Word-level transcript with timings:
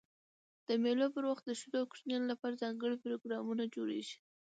د 0.67 0.69
مېلو 0.83 1.07
پر 1.15 1.23
وخت 1.29 1.43
د 1.47 1.51
ښځو 1.59 1.77
او 1.81 1.89
کوچنيانو 1.91 2.29
له 2.31 2.35
پاره 2.41 2.61
ځانګړي 2.63 2.97
پروګرامونه 3.03 3.63
جوړېږي. 3.75 4.17